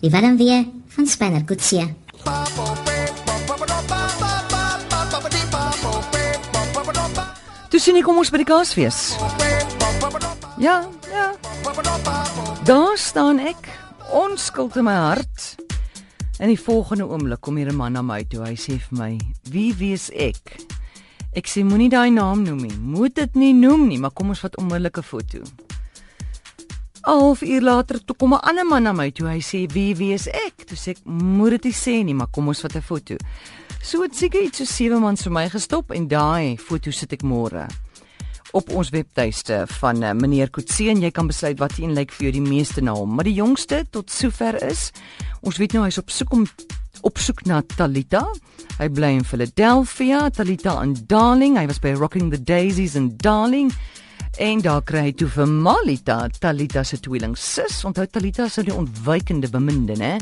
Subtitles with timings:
[0.00, 0.64] Die warm weer
[0.94, 1.82] van Spanner Kutsie.
[7.70, 9.00] Toe sien ek kom ons by die Kaasfees.
[10.58, 11.26] Ja, ja.
[12.64, 13.66] Daar staan ek,
[14.14, 15.56] onskuld in my hart.
[16.38, 18.44] In die volgende oomblik kom hier 'n man na my toe.
[18.44, 19.18] Hy sê vir my:
[19.50, 20.62] "Wie wees ek?"
[21.32, 22.76] Ek sê moenie daai naam noem nie.
[22.78, 25.38] Moet dit nie noem nie, maar kom ons vat onmiddellik 'n foto.
[27.06, 29.28] 'n Half uur later toe kom 'n ander man na my toe.
[29.28, 32.48] Hy sê: "Wie wees ek?" Toe sê ek: "Moet dit nie sê nie, maar kom
[32.48, 33.16] ons vat 'n foto."
[33.82, 37.22] So het seker iets so sewe maande vir my gestop en daai foto sit ek
[37.22, 37.68] môre
[38.52, 42.28] op ons webtuiste van uh, meneer Kutse en jy kan besluit wat een lyk vir
[42.28, 43.14] jou die meeste na hom.
[43.14, 44.90] Maar die jongste tot sover is,
[45.46, 46.46] ons weet nou hy's op soek om
[47.06, 48.26] op soek na Talita.
[48.80, 51.56] Hy bly in Philadelphia, Talita in Darling.
[51.56, 53.72] Hy was by Rocking the Daisies in Darling.
[54.38, 57.80] En daar kry hy toe vir Malita, Talita se tweeling sis.
[57.84, 60.18] Onthou Talita sou die ontwykende beminde, né?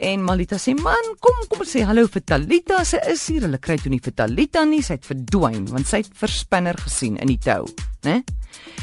[0.00, 2.84] En Malita sê: "Man, kom kom sê hallo vir Talita.
[2.84, 3.42] Sy is hier.
[3.42, 4.82] Hulle kry toe nie vir Talita nie.
[4.82, 7.66] Sy het verdwyn want sy het verspinner gesien in die tou,
[8.02, 8.22] né?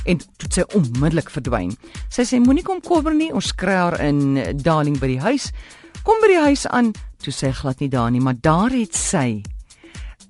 [0.05, 1.75] En toe sy onmiddellik verdwyn.
[2.09, 3.33] Sy sê: "Moenie kom kober nie.
[3.33, 5.51] Ons kry haar in Darling by die huis.
[6.03, 9.43] Kom by die huis aan." Toe sê glad nie daar nie, maar daar het sy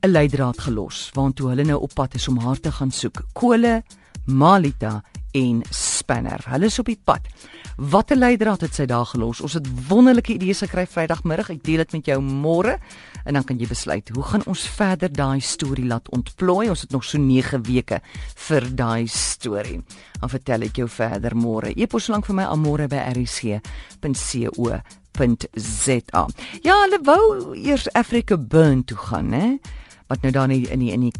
[0.03, 3.23] 'n leidraad gelos waartoe hulle nou op pad is om haar te gaan soek.
[3.33, 3.83] Kole,
[4.25, 5.01] Malita
[5.35, 6.43] en Spanner.
[6.47, 7.27] Hulle is op die pad.
[7.75, 9.41] Watter leidraad het sy daar gelos?
[9.43, 11.49] Ons het wonderlike idees gekry Vrydagmiddag.
[11.51, 12.77] Ek deel dit met jou môre
[13.25, 16.69] en dan kan jy besluit hoe gaan ons verder daai storie laat ontplooi.
[16.71, 17.99] Ons het nog so 9 weke
[18.47, 19.81] vir daai storie.
[20.21, 21.73] Dan vertel ek jou verder môre.
[21.75, 23.61] Epos lank vir my almôre by rc.co.za.
[26.63, 29.57] Ja, hulle wou eers Africa Burn toe gaan, hè?
[30.07, 31.13] Wat nou die in die, in die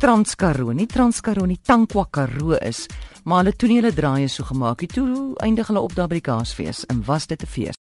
[0.00, 2.86] Transkaroo, nie Transkaroo nie, Tankwa Karoo is,
[3.28, 4.94] maar hulle toe nie hulle draaie so gemaak het.
[4.96, 7.76] Toe eindig hulle op daar by die Kaasfees en was dit 'n fees.